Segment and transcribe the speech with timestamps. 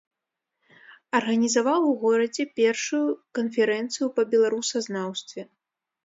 [1.17, 3.01] Арганізаваў у горадзе першую
[3.39, 5.41] канферэнцыю па беларусазнаўстве.